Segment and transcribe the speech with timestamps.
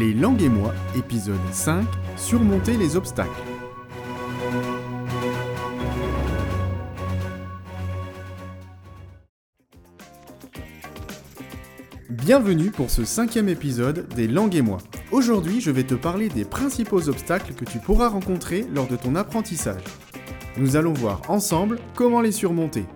[0.00, 1.84] Les langues et moi, épisode 5,
[2.16, 3.28] surmonter les obstacles.
[12.08, 14.78] Bienvenue pour ce cinquième épisode des langues et moi.
[15.12, 19.16] Aujourd'hui, je vais te parler des principaux obstacles que tu pourras rencontrer lors de ton
[19.16, 19.84] apprentissage.
[20.56, 22.86] Nous allons voir ensemble comment les surmonter.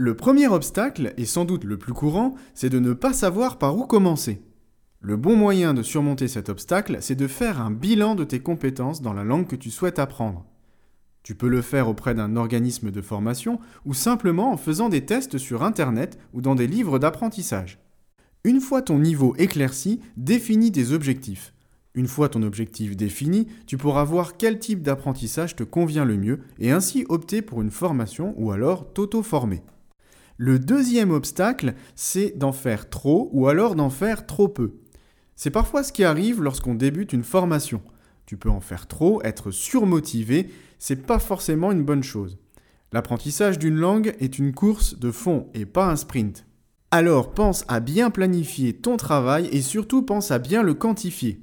[0.00, 3.76] Le premier obstacle, et sans doute le plus courant, c'est de ne pas savoir par
[3.76, 4.40] où commencer.
[5.00, 9.02] Le bon moyen de surmonter cet obstacle, c'est de faire un bilan de tes compétences
[9.02, 10.46] dans la langue que tu souhaites apprendre.
[11.24, 15.36] Tu peux le faire auprès d'un organisme de formation ou simplement en faisant des tests
[15.36, 17.80] sur Internet ou dans des livres d'apprentissage.
[18.44, 21.52] Une fois ton niveau éclairci, définis des objectifs.
[21.94, 26.38] Une fois ton objectif défini, tu pourras voir quel type d'apprentissage te convient le mieux
[26.60, 29.64] et ainsi opter pour une formation ou alors t'auto-former.
[30.40, 34.74] Le deuxième obstacle, c'est d'en faire trop ou alors d'en faire trop peu.
[35.34, 37.82] C'est parfois ce qui arrive lorsqu'on débute une formation.
[38.24, 42.38] Tu peux en faire trop, être surmotivé, c'est pas forcément une bonne chose.
[42.92, 46.46] L'apprentissage d'une langue est une course de fond et pas un sprint.
[46.92, 51.42] Alors pense à bien planifier ton travail et surtout pense à bien le quantifier.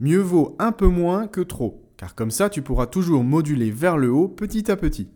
[0.00, 3.96] Mieux vaut un peu moins que trop, car comme ça tu pourras toujours moduler vers
[3.96, 5.10] le haut petit à petit.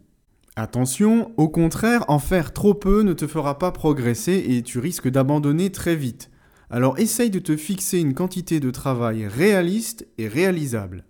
[0.63, 5.09] Attention, au contraire, en faire trop peu ne te fera pas progresser et tu risques
[5.09, 6.31] d'abandonner très vite.
[6.69, 11.07] Alors essaye de te fixer une quantité de travail réaliste et réalisable.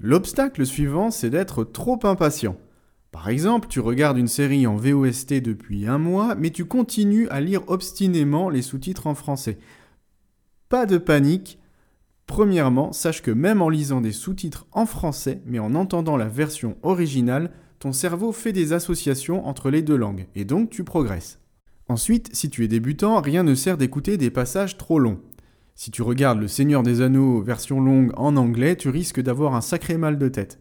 [0.00, 2.56] L'obstacle suivant, c'est d'être trop impatient.
[3.12, 7.42] Par exemple, tu regardes une série en VOST depuis un mois, mais tu continues à
[7.42, 9.58] lire obstinément les sous-titres en français.
[10.70, 11.58] Pas de panique.
[12.26, 16.78] Premièrement, sache que même en lisant des sous-titres en français, mais en entendant la version
[16.82, 21.38] originale, ton cerveau fait des associations entre les deux langues, et donc tu progresses.
[21.88, 25.20] Ensuite, si tu es débutant, rien ne sert d'écouter des passages trop longs.
[25.74, 29.60] Si tu regardes Le Seigneur des Anneaux version longue en anglais, tu risques d'avoir un
[29.60, 30.58] sacré mal de tête.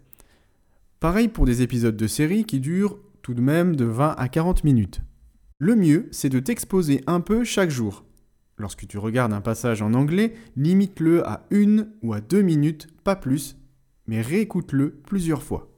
[1.00, 4.64] Pareil pour des épisodes de série qui durent tout de même de 20 à 40
[4.64, 5.02] minutes.
[5.58, 8.04] Le mieux, c'est de t'exposer un peu chaque jour.
[8.58, 13.16] Lorsque tu regardes un passage en anglais, limite-le à une ou à deux minutes, pas
[13.16, 13.58] plus,
[14.08, 15.75] mais réécoute-le plusieurs fois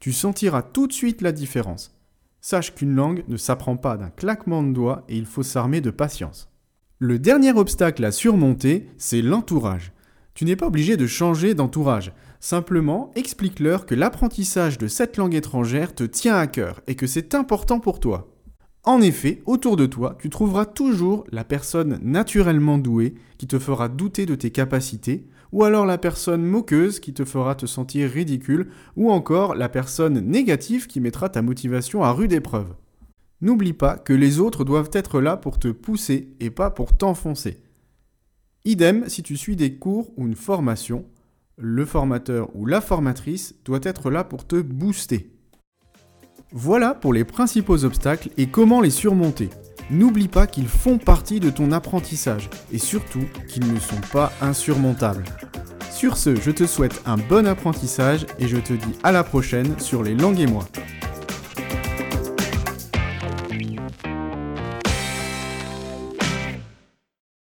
[0.00, 1.94] tu sentiras tout de suite la différence.
[2.40, 5.90] Sache qu'une langue ne s'apprend pas d'un claquement de doigts et il faut s'armer de
[5.90, 6.48] patience.
[6.98, 9.92] Le dernier obstacle à surmonter, c'est l'entourage.
[10.34, 12.12] Tu n'es pas obligé de changer d'entourage.
[12.40, 17.34] Simplement, explique-leur que l'apprentissage de cette langue étrangère te tient à cœur et que c'est
[17.34, 18.37] important pour toi.
[18.88, 23.90] En effet, autour de toi, tu trouveras toujours la personne naturellement douée qui te fera
[23.90, 28.70] douter de tes capacités, ou alors la personne moqueuse qui te fera te sentir ridicule,
[28.96, 32.74] ou encore la personne négative qui mettra ta motivation à rude épreuve.
[33.42, 37.58] N'oublie pas que les autres doivent être là pour te pousser et pas pour t'enfoncer.
[38.64, 41.04] Idem si tu suis des cours ou une formation,
[41.58, 45.37] le formateur ou la formatrice doit être là pour te booster.
[46.52, 49.50] Voilà pour les principaux obstacles et comment les surmonter.
[49.90, 55.24] N'oublie pas qu'ils font partie de ton apprentissage et surtout qu'ils ne sont pas insurmontables.
[55.90, 59.78] Sur ce, je te souhaite un bon apprentissage et je te dis à la prochaine
[59.78, 60.64] sur les langues et moi.